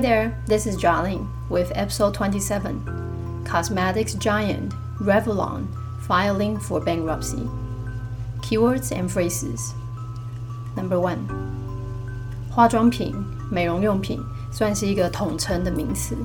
[0.00, 5.66] there, this is Jarlene with episode 27 Cosmetics Giant Revlon
[6.06, 7.48] Filing for Bankruptcy.
[8.42, 9.74] Keywords and phrases.
[10.76, 11.26] Number one.
[12.50, 13.14] 化妆品、
[13.50, 14.20] 美容用品
[14.50, 16.16] 算是一个统称的名词，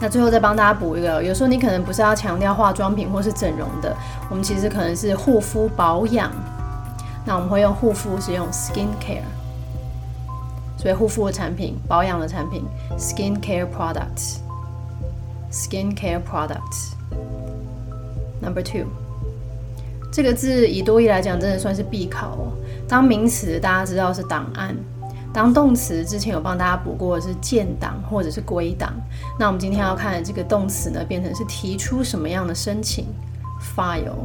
[0.00, 3.96] 那最后再帮大家补一个，有时候你可能不是要强调化妆品或是整容的，
[4.28, 6.32] 我们其实可能是护肤保养。
[7.24, 9.22] 那我们会用护肤是用 skin care，
[10.76, 12.64] 所以护肤的产品、保养的产品
[12.98, 16.96] skin care products，skin care products。
[18.40, 18.86] Number two，
[20.12, 22.52] 这个字以多义来讲，真的算是必考哦。
[22.86, 24.74] 当名词，大家知道是档案；
[25.32, 28.92] 当动词，之前有帮大家补过是建档或者是归档。
[29.38, 33.06] 那我们今天要看的这个动词呢，变成是提出什么样的申请
[33.74, 34.18] ？file，file。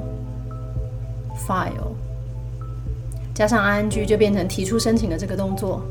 [3.33, 5.81] 加上 ing 就变成提出申请的这个动作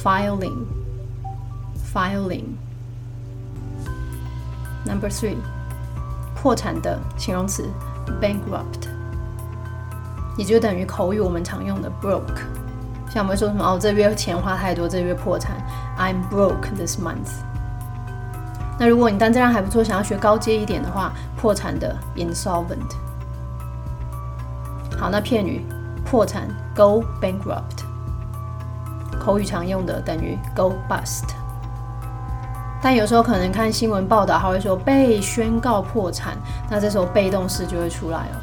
[0.00, 2.44] ，filing，filing。
[4.86, 5.34] Number three，
[6.36, 7.68] 破产的形容词
[8.20, 8.86] ，bankrupt，
[10.40, 12.40] 也就等于口语我们常用的 broke。
[13.10, 15.54] 像我们说什么哦，这月钱花太多，这月破产
[15.98, 17.28] ，I'm broke this month。
[18.78, 22.96] 那如果你单词量还不错，想要学高阶一点的话，破产的 insolvent。
[24.98, 25.62] 好，那片语。
[26.06, 27.84] 破产，go bankrupt。
[29.20, 31.34] 口语常用的等于 go bust。
[32.82, 36.38] 但有时候可能看新闻报道，他会说被宣告破产，
[36.70, 38.40] 那这时候被动式就会出来哦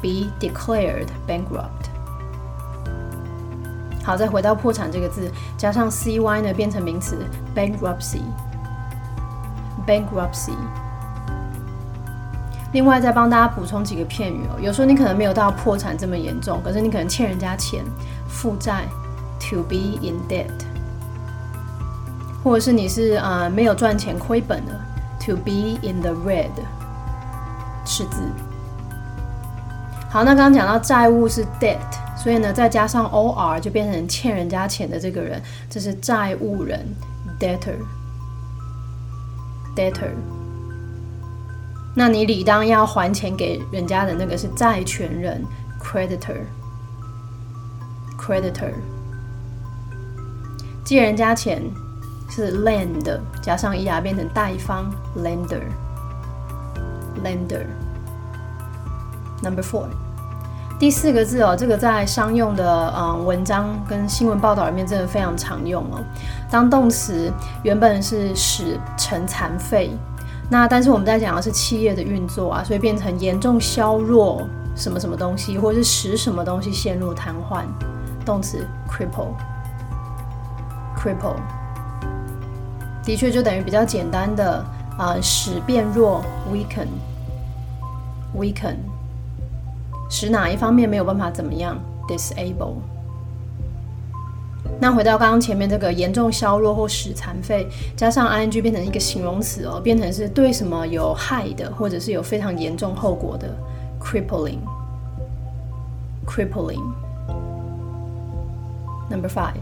[0.00, 1.88] ，be declared bankrupt。
[4.02, 7.18] 好，再回到破产这个字，加上 cy 呢，变成名词
[7.54, 8.22] bankruptcy。
[9.86, 10.52] bankruptcy。
[12.72, 17.84] 另外再帮大家补充几个片语哦，有时候你可能没有到破产这么严重，可是你可能欠人家钱，
[18.28, 18.84] 负债
[19.40, 20.50] ，to be in debt，
[22.44, 24.72] 或者是你是呃没有赚钱亏本的
[25.18, 26.50] ，to be in the red，
[27.84, 28.22] 赤字。
[30.10, 31.78] 好，那刚刚讲到债务是 debt，
[32.16, 35.40] 所以呢再加上 or 就变成欠人家钱的这个人，
[35.70, 36.84] 这是债务人
[37.38, 40.10] ，debtor，debtor。
[41.94, 45.44] 那你理当要还钱给人家的那个是债权人
[45.80, 48.72] ，creditor，creditor。
[50.84, 51.62] 借人家钱
[52.28, 57.66] 是 lend 加上 er 变成贷方 lender，lender。
[59.42, 59.86] Number four，
[60.78, 66.00] 第四个字哦，这个在商用的嗯文章跟新闻报道里面真的非常常用哦。
[66.50, 69.96] 当动词原本是使成残废。
[70.50, 74.42] 那但是我们在讲的是企业的运作啊，所以变成严重削弱
[74.74, 77.62] 什么什么东西，或是使什么东西陷入瘫痪。
[78.26, 81.36] 动词 cripple，cripple，
[83.04, 84.64] 的确就等于比较简单的
[84.98, 86.20] 啊，使变弱
[86.52, 88.74] weaken，weaken，
[90.10, 92.74] 使哪一方面没有办法怎么样 disable。
[94.78, 103.48] 那回到刚刚前面这个严重削弱或使残废，加上 ing 变成一个形容词哦，变成是对什么有害的，或者是有非常严重后果的
[104.00, 106.82] ，crippling，crippling。
[109.10, 109.52] Number five，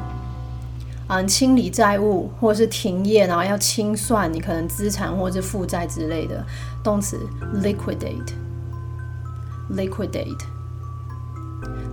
[1.09, 6.45] 嗯，清理债务或者是停业，然后要清算你可能资产或者是负债之类的，
[6.83, 7.19] 动词
[7.63, 10.45] liquidate，liquidate。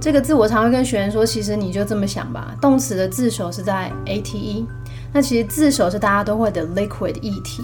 [0.02, 4.68] 这个字我常会跟学员说，其实你就这么想吧，动词的字首是在 A T E，
[5.14, 7.62] 那其实字首是大家都会的 liquid 液体。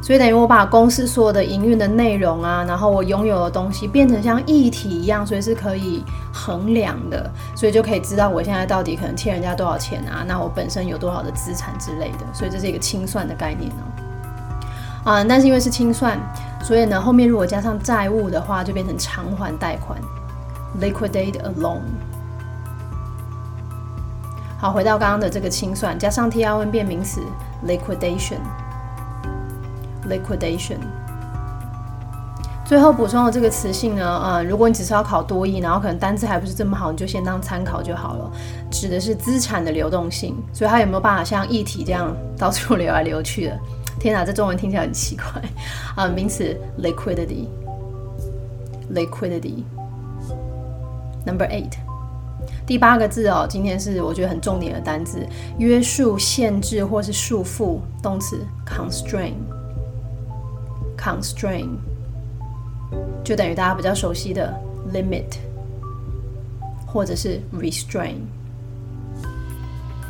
[0.00, 15.10] 所以等于我把公司所有的营运的内容啊，然后我拥有的东西变成像液体一样，所以是可以衡量的，所以就可以知道我现在到底可能欠人家多少钱啊，那我本身有多少的资产之类的，所以这是一个清算的概念哦。
[15.10, 16.16] 啊，但是因为是清算，
[16.62, 19.98] 所以呢后面如果加上债务的话，就变成偿还贷款
[20.80, 21.82] ，liquidate a loan。
[24.58, 27.20] 好，回到刚刚的这个清算，加上 T R N 变名词
[27.66, 28.38] ，liquidation。
[30.08, 30.78] liquidation。
[32.64, 38.28] 最后补充的这个词性呢，呃，如果你只是要考多义，然后可能单字还不是这么好，你就先当参考就好了。
[38.70, 43.56] 指的是资产的流动性，所以它有没有办法像液体这样到处流来流去的？
[44.00, 45.24] 天哪，这中文听起来很奇怪
[45.94, 46.08] 啊！
[46.08, 49.62] 名词 liquidity，liquidity。
[51.26, 51.72] Number eight，
[52.64, 55.26] 第八个字哦，今天是我觉得很重点的单字，
[55.58, 59.34] 约束、限制或是束缚，动词 constrain。
[60.96, 61.68] constrain
[63.24, 64.54] 就等于大家比较熟悉的
[64.94, 65.24] limit，
[66.86, 68.14] 或者是 restrain。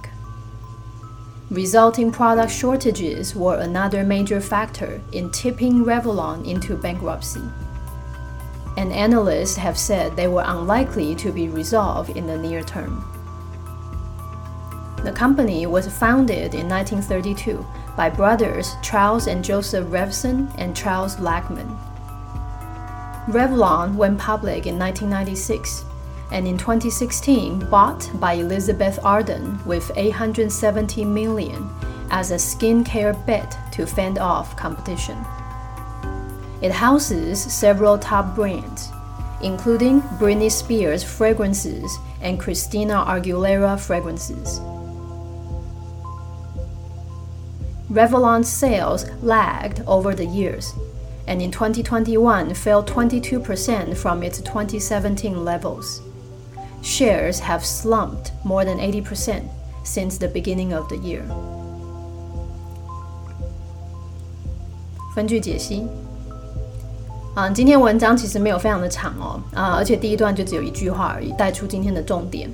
[1.50, 7.42] Resulting product shortages were another major factor in tipping Revlon into bankruptcy.
[8.76, 13.15] And analysts have said they were unlikely to be resolved in the near term.
[15.06, 17.64] The company was founded in 1932
[17.96, 21.78] by brothers Charles and Joseph Revson and Charles Lackman.
[23.28, 25.84] Revlon went public in 1996
[26.32, 31.70] and in 2016 bought by Elizabeth Arden with 870 million
[32.10, 35.24] as a skincare bet to fend off competition.
[36.62, 38.90] It houses several top brands,
[39.40, 44.60] including Britney Spears fragrances and Christina Aguilera fragrances.
[47.95, 50.73] Revlon's sales lagged over the years,
[51.27, 56.01] and in 2021 fell 22% from its 2017 levels
[56.81, 59.47] shares have slumped more than 80%
[59.83, 61.23] since the beginning of the year.
[65.13, 65.85] 分句解析。
[67.36, 72.48] 啊，今天文章其实没有非常的长哦，啊，而且第一段就只有一句话而已，带出今天的重点。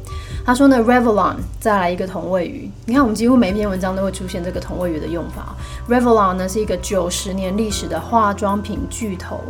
[0.45, 2.69] 他说呢，Revlon 再来一个同位语。
[2.85, 5.55] 你看，我们几乎每一篇文章都会出现这个同位语的用法。
[5.89, 9.41] Revlon 呢是一个九十年历史的化妆品巨头。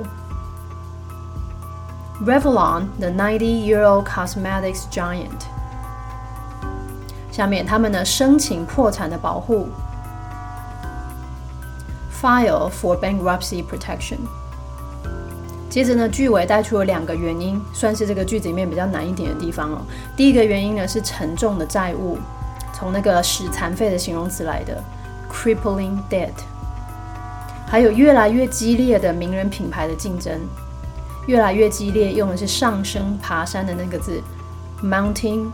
[2.26, 5.46] Revlon, the 90-year-old cosmetics giant。
[7.30, 9.68] 下面他们呢申请破产的保护
[12.20, 14.18] ，file for bankruptcy protection。
[15.72, 19.80] 接着呢，句尾带出了两个原因，算是这个句子里面比较难一点的地方哦。
[20.14, 22.18] 第一个原因呢是沉重的债务，
[22.74, 24.84] 从那个使残废的形容词来的
[25.32, 26.28] ，crippling debt。
[27.66, 30.38] 还有越来越激烈的名人品牌的竞争。
[31.26, 34.20] 越来越激烈，用的是上升、爬山的那个字
[34.84, 35.46] ，mounting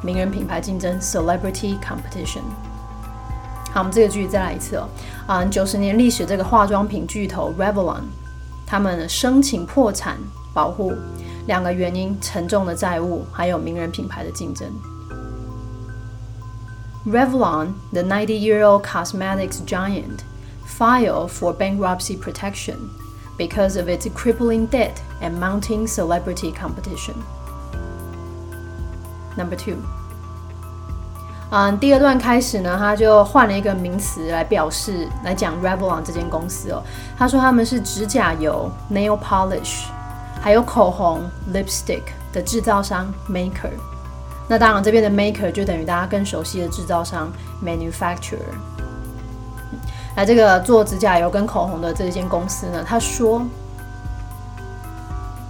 [0.00, 2.40] 名人品牌竞争 （celebrity competition）。
[3.72, 4.88] 好，我们这个句子再来一次哦。
[5.26, 8.04] 啊，九十年历史这个化妆品巨头 Revlon，
[8.65, 10.17] 他们申请破产
[10.53, 10.93] 保护，
[11.47, 14.67] 两个原因：沉重的债务，还有名人品牌的竞争。
[17.05, 20.19] Revlon, the 90-year-old cosmetics giant,
[20.67, 22.75] filed for bankruptcy protection
[23.37, 27.15] because of its crippling debt and mounting celebrity competition.
[29.35, 29.77] Number two.
[31.50, 36.82] 嗯，第二段开始呢，他就换了一个名词来表示，来讲 Revlon 这间公司哦。
[37.16, 39.84] 他说他们是指甲油 （nail polish）
[40.42, 41.22] 还有口红
[41.54, 43.70] （lipstick） 的制造商 （maker）。
[44.48, 47.32] 那当然，这边的 maker 就等于大家更熟悉的制造商
[47.64, 48.38] （manufacturer）。
[50.16, 53.46] 那这个做指甲油跟口红的这间公司呢，他说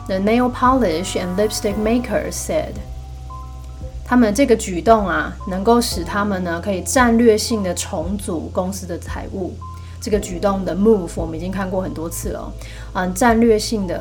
[0.07, 2.75] ：“The nail polish and lipstick maker said。”
[4.09, 9.53] 他们这个举动啊，能够使他们呢可以战略性的重组公司的财务。
[10.01, 12.53] 这个举动的 move 我们已经看过很多次了，
[12.95, 14.01] 嗯，战略性的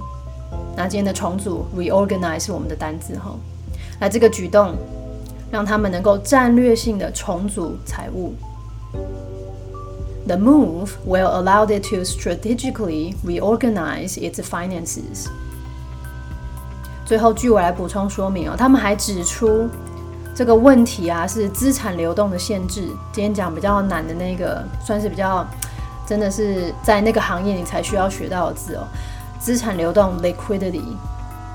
[0.77, 3.35] 那今天的重组 reorganize 是我们的单字哈。
[3.99, 4.77] 那这个举动
[5.51, 8.33] 让他们能够战略性的重组财务。
[10.27, 15.27] The move will allow it to strategically reorganize its finances.
[17.05, 19.69] 最后，据我来补充说明哦，他们还指出
[20.35, 22.83] 这个问题啊是资产流动的限制。
[23.13, 25.45] 今天讲比较难的那个，算是比较
[26.07, 28.87] 真的是在那个行业你才需要学到的字哦，
[29.41, 30.97] 资产流动 liquidity。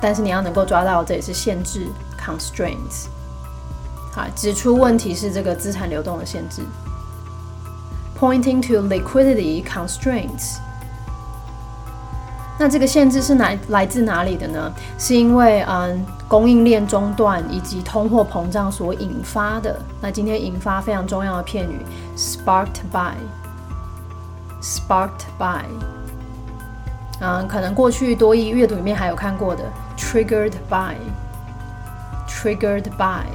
[0.02, 1.88] 但是你要能够抓到，这也是限制
[2.20, 3.08] constraints。
[4.12, 6.62] 好，指出问题是这个资产流动的限制。
[8.20, 10.58] Pointing to liquidity constraints，
[12.58, 14.74] 那这个限制是来来自哪里的呢？
[14.98, 19.80] 是因为嗯供应链中断以及通货膨胀所引发的。
[20.02, 21.80] 那今天引发非常重要的片语
[22.18, 22.82] ，sparked
[24.62, 25.66] by，sparked by，
[27.20, 29.64] 嗯，可能过去多义阅读里面还有看过的
[29.96, 33.28] ，triggered by，triggered by。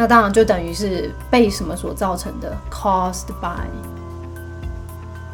[0.00, 3.60] 那当然就等于是被什么所造成的，caused by。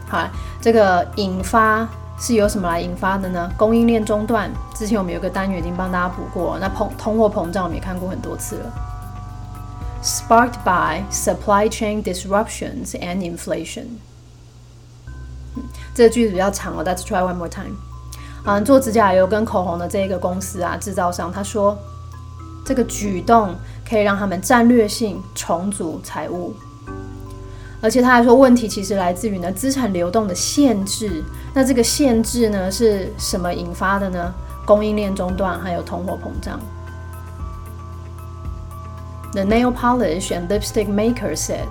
[0.09, 0.29] 好，
[0.61, 1.87] 这个引发
[2.19, 3.49] 是由什么来引发的呢？
[3.57, 6.59] 供应链中断，之前我们有个单元已经帮大家补过。
[6.61, 8.73] 那通通货膨胀我们也看过很多次了。
[10.03, 13.85] Sparked by supply chain disruptions and inflation。
[15.95, 17.77] 这个句子比较长哦，Let's try one more time。
[18.45, 21.79] 嗯，做指甲油跟口红的这一个公司啊，制造商他说
[22.65, 23.55] 这个举动。
[23.89, 26.55] 可以让他们战略性重组财务，
[27.81, 31.25] 而且他还说，问题其实来自于呢资产流动的限制。
[31.55, 34.35] 那这个限制呢是什么引发的呢？
[34.67, 36.59] 供应链中断，还有通货膨胀。
[39.33, 41.69] The nail polish and lipstick maker said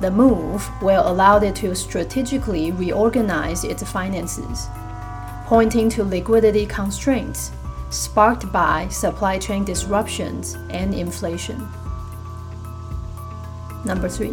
[0.00, 4.66] the move will allow it to strategically reorganize its finances,
[5.48, 7.50] pointing to liquidity constraints.
[7.90, 11.56] Sparked by supply chain disruptions and inflation.
[13.84, 14.32] Number three，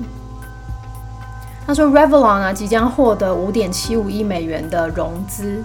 [1.66, 5.64] 他说 Revlon 啊即将获得五点七五亿美元的融资。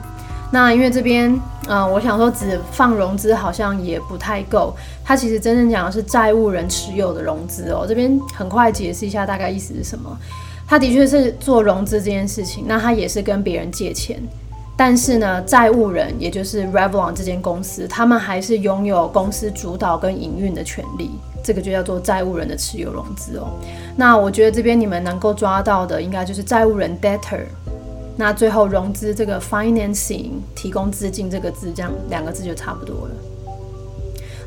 [0.53, 4.75] 那因为这边，嗯，我想说只放融资好像也不太够。
[5.05, 7.85] 他其实真正讲的是债务人持有的融资哦。
[7.89, 10.17] 这边很快解释一下大概意思是什么。
[10.69, 14.23] 他的确是做融资这件事情，那他也是跟别人借钱。
[14.83, 21.11] 但是呢，债务人也就是 Revlon 这间公司，他们还是拥有公司主导跟营运的权利，
[21.45, 23.51] 这个就叫做债务人的持有融资哦。
[23.95, 27.43] 那我觉得这边你们能够抓到的，应该就是债务人 debtor，
[28.17, 33.11] 那最后融资这个 financing 提供资金这个字，这样两个字就差不多了。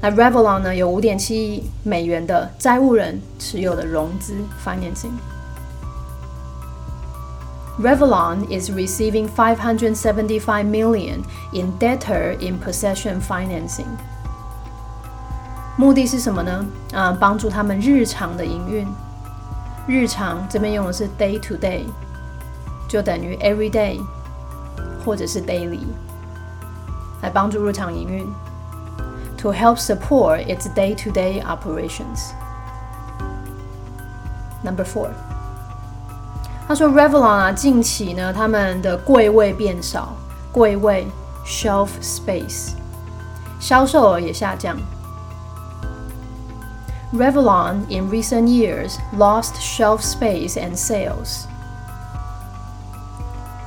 [0.02, 4.34] 那 Revlon 呢，有五点七亿美元的债务人持有的融资
[4.66, 5.12] financing。
[7.81, 13.87] Revlon is receiving 575 million in debtor in possession financing。
[15.77, 16.67] 目的是什么呢？
[16.93, 18.87] 啊，帮助他们日常的营运。
[19.87, 21.85] 日常这边用的是 day to day，
[22.89, 24.01] 就等于 every day
[25.05, 25.81] 或者是 daily，
[27.23, 28.27] 来帮助日常营运。
[29.39, 32.33] To help support its day-to-day operations.
[34.65, 35.11] Number four.
[36.68, 40.16] 他说：“Revlon 啊，近期呢，他们的柜位变少，
[40.52, 41.06] 柜位
[41.46, 42.72] （shelf space）
[43.60, 44.78] 销售额也下降。
[47.14, 51.46] Revlon in recent years lost shelf space and sales。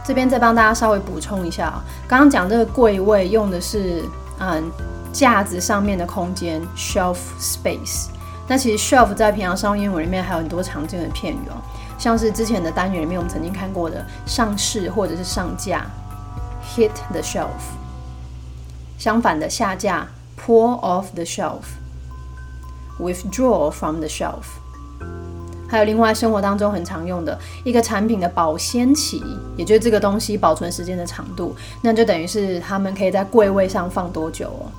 [0.05, 4.05] 这边再帮大家稍微补充一下啊，刚刚讲这个柜位用的是
[4.41, 4.71] 嗯
[5.13, 8.07] 架子上面的空间 shelf space。
[8.49, 11.59] 那其实 shelf 在平常商用英文里面还有很多常见的片语哦，
[11.99, 15.87] 像是之前的单元里面我们曾经看过的上市或者是上架
[16.75, 17.49] hit the shelf，
[18.99, 20.07] 相反的下架
[20.39, 24.45] pull off the shelf，withdraw from the shelf。
[25.69, 29.21] 还有另外生活当中很常用的一个产品的保鲜期，
[29.57, 34.71] 也就是这个东西保存时间的长度，那就等于是他们可以在柜位上放多久哦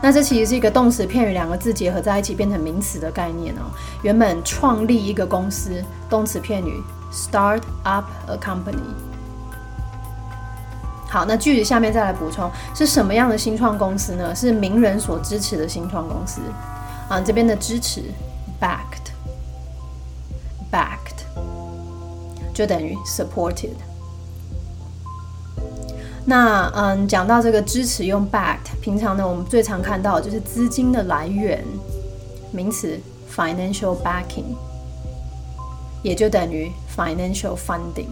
[0.01, 3.69] 那这其实是一个动词片语，两个字结合在一起变成名词的概念哦。
[4.01, 6.81] 原本创立一个公司，动词片语
[7.13, 8.81] start up a company。
[11.08, 14.34] 好，那句子下面再来补充，是什么样的新创公司呢？
[14.34, 16.41] 是名人所支持的新创公司
[17.10, 17.20] 啊。
[17.20, 18.04] 这边的支持
[18.62, 21.25] backed，backed
[22.54, 23.75] 就等于 supported。
[26.25, 31.66] 那嗯，讲到这个支持用 backed，平常呢我们最常看到就是资金的来源，
[32.51, 33.00] 名词
[33.36, 34.54] financial backing，
[36.04, 38.10] 也就等于 financial funding，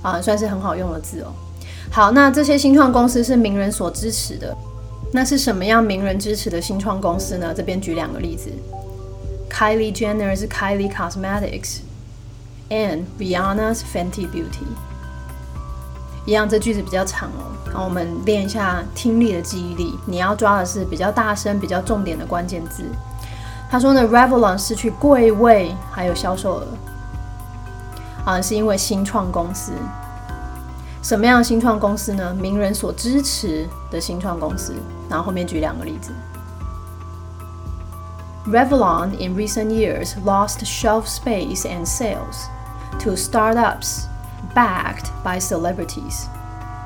[0.00, 1.34] 啊，算是很好用的字哦。
[1.90, 4.56] 好，那这些新创公司是名人所支持的，
[5.12, 7.52] 那是什么样名人支持的新创公司呢？
[7.52, 8.48] 这边举两个例子
[9.50, 14.68] ，Kylie Jenner 是 Kylie Cosmetics，and Rihanna's Fenty Beauty。
[16.26, 17.50] 一样，这句子比较长哦。
[17.72, 19.98] 好，我们练一下听力的记忆力。
[20.06, 22.84] 你要抓的是比较大声、比较重点的关键字。
[23.68, 26.66] 他说呢，Revlon 失去柜位还有销售额，
[28.24, 29.72] 啊，是因为新创公司。
[31.02, 32.34] 什么样的新创公司呢？
[32.34, 34.74] 名人所支持的新创公司。
[35.09, 36.11] 然后后面举两个例子。
[38.47, 42.47] Revlon in recent years lost shelf space and sales
[42.99, 44.07] to startups.
[44.53, 46.27] backed by celebrities,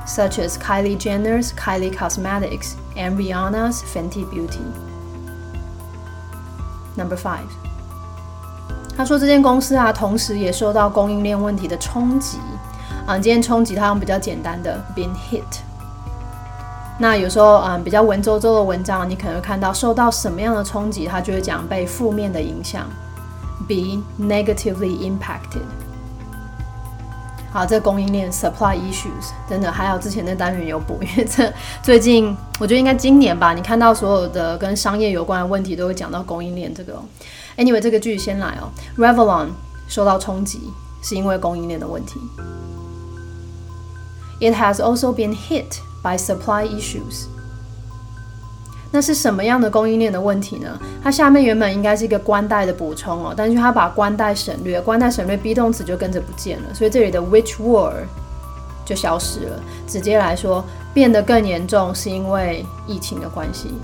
[0.08, 4.64] such as Kylie Jenner's Kylie Cosmetics and Rihanna's Fenty Beauty.
[6.96, 7.48] Number five，
[8.98, 12.40] 他说这间公司啊，同时也受到供应链问题的冲击
[13.06, 13.20] 啊。
[13.20, 15.60] 今天冲击它用比较简单的 been hit。
[16.99, 22.89] 那有时候嗯比较文绉绉的文章，你可能会看到受到什么样的冲击，它就会讲被负面的影响
[23.67, 25.63] ，be negatively impacted。
[27.53, 31.53] 好，这供应链 supply issues 真的还有，之前的单元有补，因为这
[31.83, 37.01] 最近我觉得应该今年吧，你看到所有的跟商业有关的问题都会讲到供应链这个。
[37.57, 39.49] Anyway，这个句子先来哦，Revlon
[39.87, 42.21] 受到冲击是因为供应链的问题。
[44.41, 47.25] It has also been hit by supply issues.
[48.93, 50.79] 那是什么样的供应链的问题呢？
[51.03, 58.05] 它下面原本应该是一个关带的补充哦，但是它把关带省略，关带省略，be 动词就跟着不见了，所以这里的 which were
[58.85, 59.61] 就消失了。
[59.89, 63.75] 直接来说，变得更严重是因为疫情的关系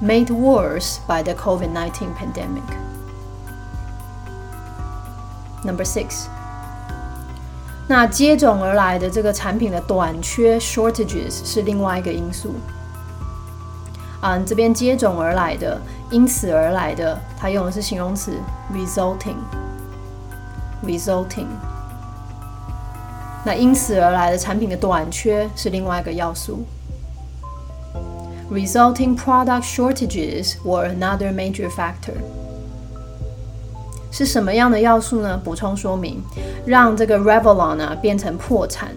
[0.00, 2.62] ，made worse by the COVID-19 pandemic.
[5.64, 6.26] Number six，
[7.88, 12.52] 那接踵而来的这个产品的短缺 shortages 是另外一个因素。
[14.20, 18.34] 嗯，这边接踵而来的，因此而来的，它用的是形容词
[18.74, 21.46] resulting，resulting。
[23.44, 26.66] 那因此而来的产品的短缺是另外一个要素
[28.50, 32.12] ，resulting product shortages were another major factor。
[34.10, 35.40] 是什么样的要素呢？
[35.42, 36.22] 补充说明，
[36.64, 38.90] 让这个 Revlon 呢变成破产。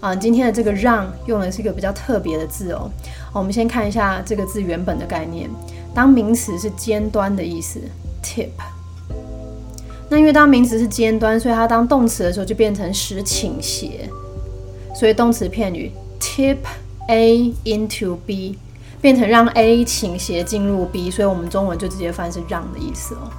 [0.00, 2.88] 啊，今天的这个让用的是一个比较特别的字哦。
[3.32, 5.50] 我们先看一下这个字原本的概念。
[5.94, 7.80] 当名词是尖端的意思
[8.22, 8.50] ，tip。
[10.08, 14.08] 那因为当名词是尖端，所以它当动词的时候就变成使倾斜。
[14.94, 16.58] 所以动词片语 tip
[17.08, 18.56] A into B
[19.00, 23.30] 变成让 A 倾斜进入 B，所以我们中文就直接翻是让的意思哦。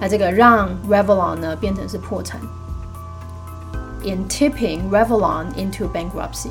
[0.00, 2.40] 那这个让 Revlon 呢变成是破产。
[4.04, 6.50] in tipping Revlon into bankruptcy。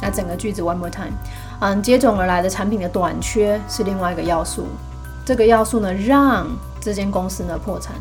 [0.00, 1.12] 那整个句子 one more time，
[1.60, 4.66] 嗯，接踵而来的产品的短缺是另外一个要素，
[5.24, 6.46] 这个要素呢让
[6.80, 7.94] 这间公司呢破产。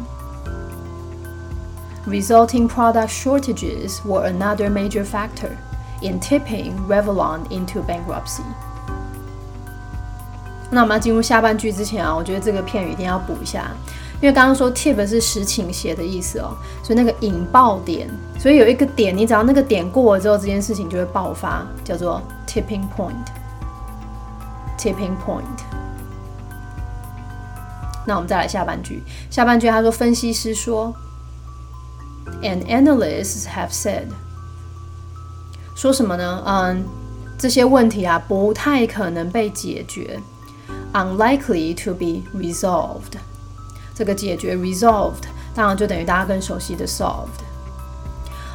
[2.08, 5.52] Resulting product shortages were another major factor
[6.02, 8.42] in tipping Revlon into bankruptcy.
[10.71, 13.71] 那我们要进入下半句之前啊，我觉得这个片语一定要补一下。
[14.21, 23.15] 因为刚刚说 tip 是实倾斜的意思哦，所以那个引爆点，所以有一个点，你只要那个点过了之后，这件事情就会爆发，叫做 tipping point。
[24.79, 25.45] tipping point。
[28.07, 30.95] 那我们再来下半句，下半句他说，分析师说
[32.41, 34.05] ，and analysts have said，
[35.75, 36.43] 说什么呢？
[36.47, 36.85] 嗯，
[37.37, 40.19] 这些问题啊，不太可能被解决
[40.97, 43.19] ，unlikely to be resolved。
[43.95, 47.45] 这个解决 resolved，当然就等于大家更熟悉的 solved。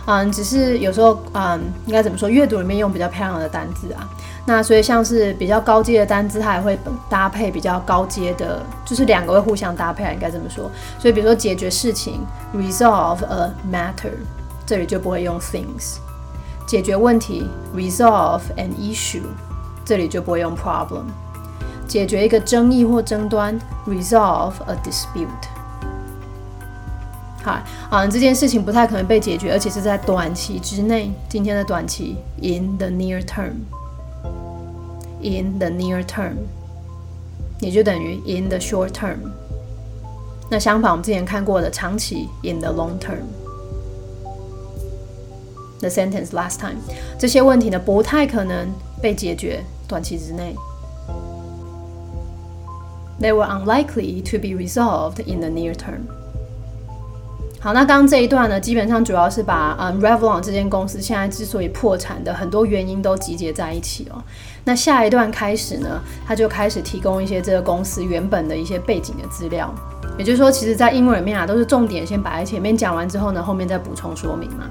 [0.08, 2.28] 嗯，只是有时候，嗯，应该怎么说？
[2.28, 4.10] 阅读里面用比较漂亮的单字啊。
[4.48, 6.78] 那所以像是比较高阶的单字，它也会
[7.08, 10.70] 搭配比较高阶的，就是两个会互相搭配，应该这么说。
[10.98, 12.26] 所以比如说解决事情
[12.56, 14.14] resolve a matter，
[14.66, 15.98] 这里就不会用 things。
[16.66, 19.22] 解决问题 resolve an issue，
[19.86, 21.06] 这里就不会用 problem。
[21.91, 25.29] 解决一个争议或争端，resolve a dispute。
[27.43, 27.59] 好，
[27.91, 31.13] 啊，这件事情不太可能被解决，而且是在短期之内。
[31.29, 33.57] 今天的短期，in the near term，in
[35.59, 36.35] the near term，
[37.61, 39.19] 也就等于 in the short term。
[40.51, 46.79] 那相反，我们之前看过的长期，in the long term。The sentence last time，
[47.19, 50.57] 这些问题呢不太可能被解决，短期之内。
[53.22, 56.02] They were unlikely to be resolved in the near term。
[57.60, 64.20] 好，那刚刚这一段呢，基本上主要是把嗯 Revlon 这间公司现在之所以破产的很多原因都集结在一起哦。
[64.64, 69.72] 那下一段开始呢，他就开始提供一些这个公司原本的一些背景的资料。
[70.18, 74.66] 也就是说，其实，在英文里面啊，都是重点先摆在前面讲完之后呢，后面再补充说明嘛。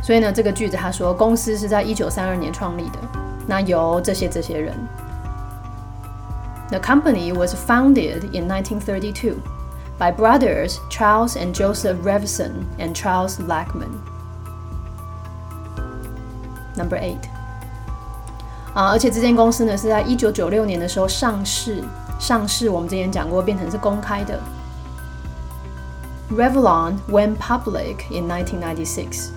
[0.00, 2.98] 所以呢，这个句子他说，公司是在一九三二年创立的，
[3.48, 4.72] 那由这些这些人。
[6.69, 9.41] The company was founded in 1932
[9.99, 14.01] by brothers Charles and Joseph Revson and Charles Lackman.
[16.75, 17.21] Number eight.
[18.73, 21.83] 啊，而且这间公司呢是在一九九六年的时候上市，
[22.19, 24.39] 上市我们之前讲过，变成是公开的。
[26.31, 29.29] Revlon went public in 1996.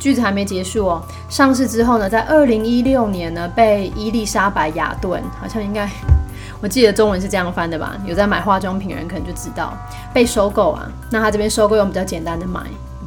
[0.00, 1.00] 句子还没结束哦。
[1.28, 5.88] 上市之后呢，在二零一六年呢，被伊丽莎白雅顿，好像应该，
[6.60, 7.96] 我记得中文是这样翻的吧？
[8.04, 9.72] 有在买化妆品人可能就知道，
[10.12, 10.90] 被收购啊。
[11.10, 12.62] 那他这边收购用比较简单的买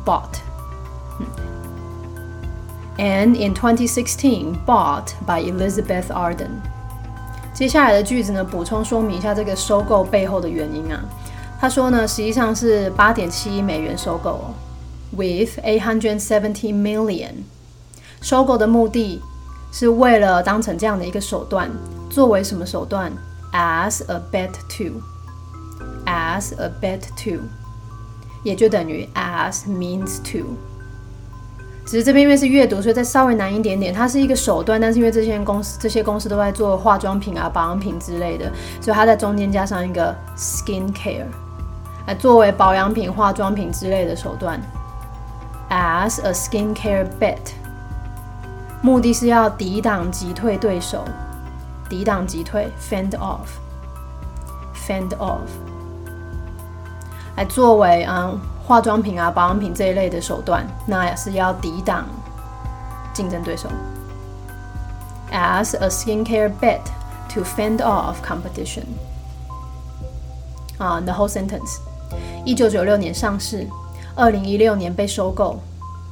[0.06, 0.40] ，bought。
[2.96, 6.52] And in 2016, bought by Elizabeth Arden。
[7.52, 11.00] 接下来的句子呢，补充说明一下这个收购背后的原因啊。
[11.60, 14.54] 他说呢，实际上是八点七亿美元收购哦。
[15.16, 17.44] With 870 million，
[18.22, 19.22] 收购的目的
[19.72, 21.70] 是为了当成这样的一个手段，
[22.10, 23.12] 作为什么手段
[23.52, 27.44] ？As a bet to，as a bet to，
[28.44, 30.48] 也就等于 as means to。
[31.86, 33.94] 只是这边因为是阅读，所以再稍微难一点点。
[33.94, 38.50] 它是一个手段，但是因为这些公司这些公司都在做化妆品啊、保养品之类的，
[38.80, 41.26] 所以它在中间加上一个 skin care，
[42.08, 44.62] 来作为保养品、化妆品之类的手段。
[45.70, 47.54] As a skincare bet，
[48.82, 51.04] 目的是要抵挡击退对手，
[51.90, 55.50] 抵挡击退，fend off，fend off，
[57.36, 62.06] 来作为嗯化妆品啊保养品这一类的手段，那也是要抵挡
[63.14, 63.68] 竞争对手。
[65.32, 66.82] As a skincare bet
[67.34, 68.86] to fend off competition，
[70.78, 71.80] 啊，the whole sentence，
[72.46, 73.68] 一九九六年上市。
[74.15, 75.59] 二零一六年被收购，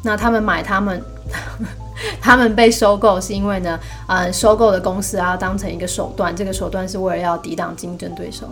[0.02, 1.02] 那他们买他们，
[2.20, 8.46] 他们被收购是因为呢，嗯，收购的公司啊，当成一个手段，这个手段是为了要抵挡竞争对手。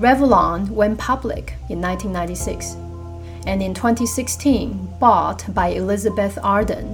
[0.00, 2.76] Revlon went public in 1996
[3.44, 6.86] and in 2016 bought by Elizabeth Arden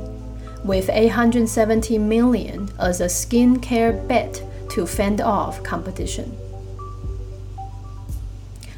[0.64, 4.42] with 870 million as a skincare bet
[4.74, 6.24] to fend off competition.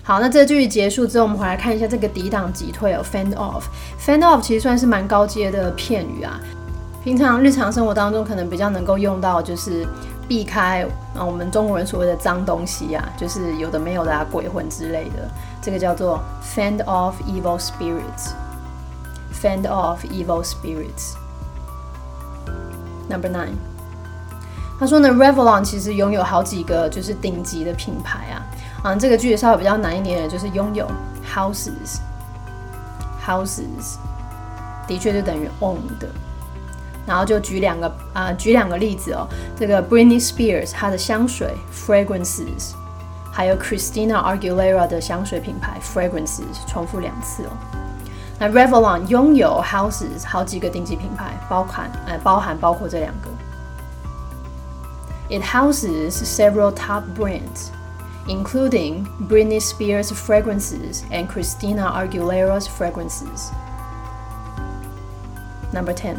[0.08, 3.64] 好，那这句结束之后，我们回来看一下这个抵挡击退哦，fend off。
[4.00, 6.40] fend off 其实算是蛮高阶的片语啊，
[7.04, 9.84] 平常日常生活当中可能比较能够用到，就是
[10.28, 10.84] 避开
[11.16, 15.28] 啊我们中国人所谓的脏东西啊，就是有的没有的啊，鬼魂之类的，
[15.60, 16.20] 这个叫做
[16.56, 18.34] fend off evil spirits。
[19.34, 21.16] fend off evil spirits。
[23.10, 23.56] Number nine，
[24.80, 28.45] 他说呢，Revlon 其实拥有好几个就是顶级的品牌啊。
[28.88, 30.88] 嗯，这个句子稍微比较难一点，就是拥有
[31.28, 33.96] houses，houses
[34.88, 36.06] 的确就等于 owned。
[37.08, 39.28] 然后就举两个啊，举两个例子哦。
[39.58, 42.74] 这个 Britney Spears 她的香水 fragrances，
[43.32, 47.50] 还有 Christina Aguilera 的香水品牌 Fragrances 重复两次哦。
[48.38, 53.30] 那 Revlon 拥有 houses 好几个顶级品牌，包含呃包含包括这两个。
[55.28, 57.72] It houses several top brands,
[58.28, 63.52] including Britney Spears fragrances and Christina Aguilera's fragrances.
[65.74, 66.18] Number ten.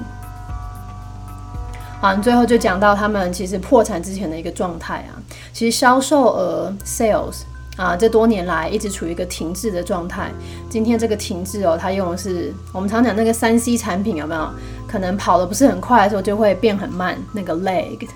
[2.00, 5.16] 好，最后就讲到他们其实破产之前的一个状态啊，
[5.52, 7.42] 其实销售额 sales
[7.76, 10.30] 啊，这多年来一直处于一个停滞的状态。
[10.68, 14.48] 今天这个停滞哦，它用的是我们常讲那个三 C 产品有没有？
[14.86, 18.08] 可能跑的不是很快的时候就会变很慢，那个 lagged，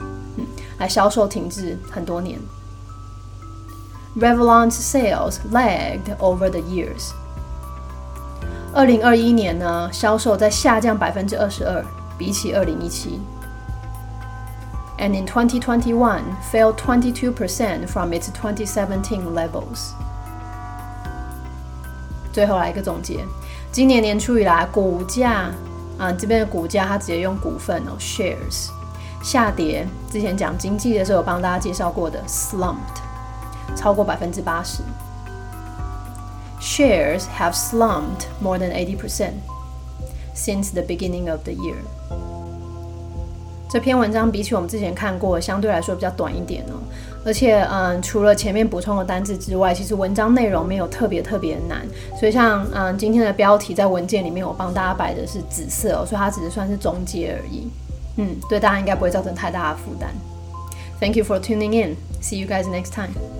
[0.00, 0.46] 嗯，
[0.78, 2.40] 来销售停滞很多年。
[4.18, 7.10] Revlon's sales lagged over the years。
[8.72, 11.84] 二零二一年呢，销售在下降百分之二十二。
[12.18, 13.20] 比起二零一七
[14.98, 19.90] ，and in 2021 fell 22% from its 2017 levels。
[22.32, 23.22] 最后来一个总结，
[23.70, 25.50] 今年年初以来，股价
[25.98, 28.70] 啊这边的股价它直接用股份哦 shares
[29.22, 29.86] 下跌。
[30.10, 33.04] 之前讲经济的时候，有帮大家介绍过的 slumped
[33.76, 34.82] 超过百分之八十。
[36.60, 39.32] Shares have slumped more than 80%
[40.34, 41.76] since the beginning of the year.
[43.68, 46.80] 这篇文章比起我们之前看过，相对来说比较短一点哦。
[47.24, 51.86] 而且，嗯，除了前面补充的单字之外，其实文章内容没有特别特别难。
[52.18, 57.68] 所以，像嗯今天的标题在文件里面，我帮大家摆的是紫色哦，所以它只是算是总结而已。
[58.16, 60.10] 嗯，对大家应该不会造成太大的负担。
[61.00, 61.96] Thank you for tuning in.
[62.22, 63.36] See you guys next time.